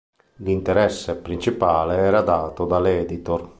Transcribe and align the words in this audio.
L'interesse 0.37 1.15
principale 1.17 1.95
era 1.97 2.21
dato 2.23 2.65
dall'editor. 2.65 3.49